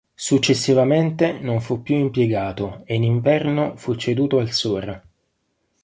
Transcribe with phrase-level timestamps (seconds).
[0.15, 4.99] Successivamente, non fu più impiegato e in inverno fu ceduto al Sora.